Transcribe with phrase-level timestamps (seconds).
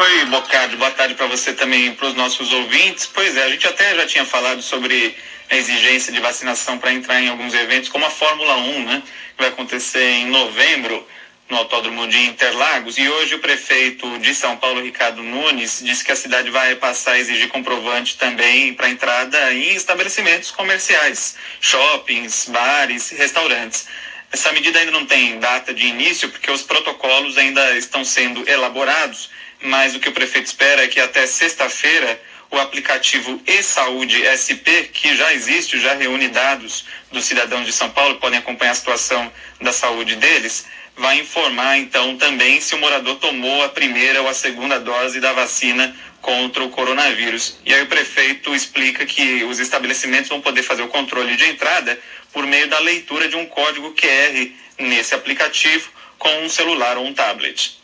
[0.00, 3.04] Oi, Bocardi, boa tarde para você também para os nossos ouvintes.
[3.04, 5.14] Pois é, a gente até já tinha falado sobre
[5.50, 9.02] a exigência de vacinação para entrar em alguns eventos, como a Fórmula 1, né?
[9.36, 11.06] Que vai acontecer em novembro
[11.50, 12.96] no Autódromo de Interlagos.
[12.96, 17.12] E hoje o prefeito de São Paulo, Ricardo Nunes, disse que a cidade vai passar
[17.12, 23.86] a exigir comprovante também para entrada em estabelecimentos comerciais, shoppings, bares, restaurantes.
[24.32, 29.28] Essa medida ainda não tem data de início, porque os protocolos ainda estão sendo elaborados,
[29.62, 32.20] mas o que o prefeito espera é que até sexta-feira
[32.50, 38.16] o aplicativo e-saúde SP, que já existe, já reúne dados dos cidadãos de São Paulo,
[38.16, 43.62] podem acompanhar a situação da saúde deles, vai informar então também se o morador tomou
[43.62, 47.58] a primeira ou a segunda dose da vacina contra o coronavírus.
[47.64, 51.98] E aí o prefeito explica que os estabelecimentos vão poder fazer o controle de entrada
[52.32, 57.14] por meio da leitura de um código QR nesse aplicativo com um celular ou um
[57.14, 57.79] tablet.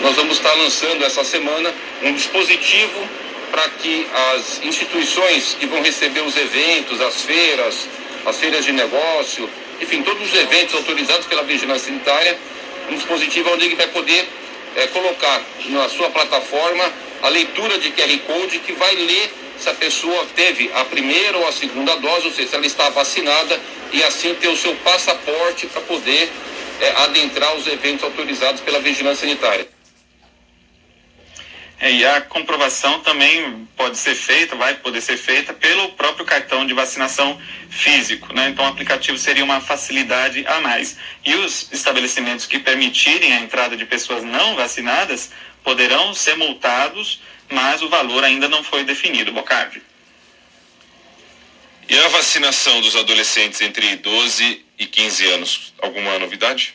[0.00, 3.08] Nós vamos estar lançando essa semana um dispositivo
[3.50, 7.88] para que as instituições que vão receber os eventos, as feiras,
[8.24, 9.48] as feiras de negócio,
[9.80, 12.38] enfim, todos os eventos autorizados pela Vigilância Sanitária,
[12.90, 14.28] um dispositivo onde ele vai poder
[14.76, 16.84] é, colocar na sua plataforma
[17.22, 21.46] a leitura de QR Code que vai ler se a pessoa teve a primeira ou
[21.46, 23.60] a segunda dose, ou seja, se ela está vacinada
[23.92, 26.30] e assim ter o seu passaporte para poder
[26.80, 29.68] é, adentrar os eventos autorizados pela Vigilância Sanitária.
[31.80, 36.64] É, e a comprovação também pode ser feita, vai poder ser feita pelo próprio cartão
[36.66, 38.48] de vacinação físico, né?
[38.48, 40.96] Então o aplicativo seria uma facilidade a mais.
[41.24, 45.30] E os estabelecimentos que permitirem a entrada de pessoas não vacinadas
[45.62, 49.82] poderão ser multados, mas o valor ainda não foi definido, Bocardi.
[51.88, 56.74] E a vacinação dos adolescentes entre 12 e 15 anos, alguma novidade?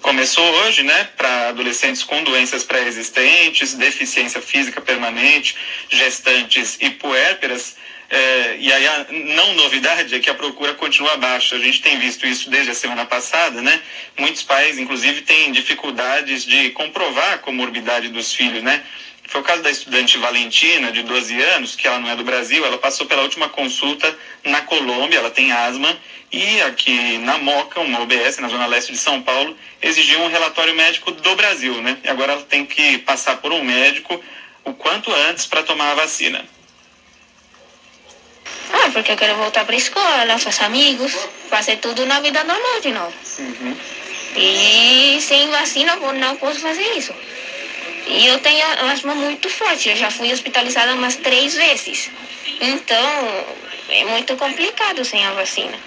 [0.00, 5.56] começou hoje, né, para adolescentes com doenças pré-existentes, deficiência física permanente,
[5.88, 7.76] gestantes e puérperas.
[8.08, 11.54] É, e aí a não novidade é que a procura continua baixa.
[11.54, 13.80] A gente tem visto isso desde a semana passada, né?
[14.18, 18.82] Muitos pais, inclusive, têm dificuldades de comprovar a comorbidade dos filhos, né?
[19.30, 22.66] Foi o caso da estudante Valentina, de 12 anos, que ela não é do Brasil,
[22.66, 25.96] ela passou pela última consulta na Colômbia, ela tem asma,
[26.32, 30.74] e aqui na Moca, uma OBS, na Zona Leste de São Paulo, exigiu um relatório
[30.74, 31.96] médico do Brasil, né?
[32.02, 34.20] E agora ela tem que passar por um médico
[34.64, 36.44] o quanto antes para tomar a vacina.
[38.72, 41.16] Ah, porque eu quero voltar para a escola, fazer amigos,
[41.48, 43.14] fazer tudo na vida normal de novo.
[43.38, 43.76] Uhum.
[44.34, 47.14] E sem vacina não posso fazer isso.
[48.10, 52.10] E eu tenho asma muito forte, eu já fui hospitalizada umas três vezes.
[52.60, 53.46] Então,
[53.88, 55.78] é muito complicado sem a vacina.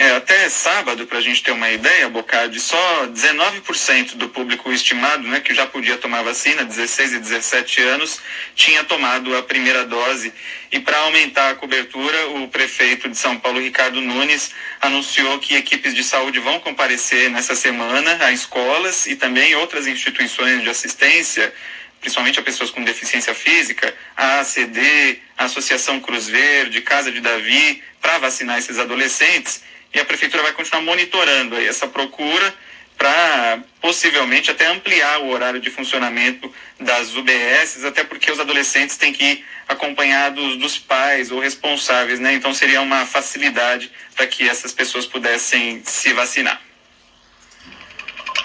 [0.00, 5.26] É, até sábado, para a gente ter uma ideia, Bocardi, só 19% do público estimado,
[5.26, 8.20] né, que já podia tomar vacina, 16 e 17 anos,
[8.54, 10.32] tinha tomado a primeira dose.
[10.70, 15.92] E para aumentar a cobertura, o prefeito de São Paulo, Ricardo Nunes, anunciou que equipes
[15.92, 21.52] de saúde vão comparecer nessa semana a escolas e também outras instituições de assistência
[22.00, 27.82] principalmente a pessoas com deficiência física, a ACD, a Associação Cruz Verde, Casa de Davi,
[28.00, 32.54] para vacinar esses adolescentes e a prefeitura vai continuar monitorando essa procura
[32.96, 39.12] para possivelmente até ampliar o horário de funcionamento das UBSs, até porque os adolescentes têm
[39.12, 42.34] que ir acompanhados dos pais ou responsáveis, né?
[42.34, 46.60] Então seria uma facilidade para que essas pessoas pudessem se vacinar.